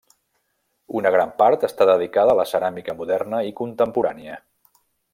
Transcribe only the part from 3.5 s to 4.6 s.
i contemporània.